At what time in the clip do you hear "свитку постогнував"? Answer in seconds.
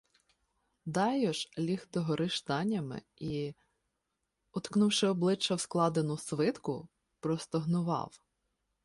6.17-8.21